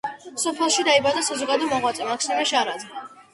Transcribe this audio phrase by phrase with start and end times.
[0.43, 2.91] სოფელში დაიბადა საზოგადო მოღვაწე მაქსიმე შარაძე.